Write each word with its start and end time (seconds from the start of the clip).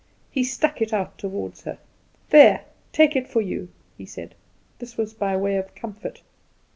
He 0.31 0.43
stuck 0.43 0.81
it 0.81 0.93
out 0.93 1.19
toward 1.19 1.59
her. 1.59 1.77
"There, 2.31 2.63
take 2.91 3.15
it 3.15 3.27
for 3.27 3.39
you," 3.39 3.69
he 3.99 4.05
said. 4.07 4.33
This 4.79 4.97
was 4.97 5.13
by 5.13 5.37
way 5.37 5.57
of 5.57 5.75
comfort. 5.75 6.23